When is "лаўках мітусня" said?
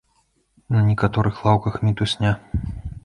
1.49-2.31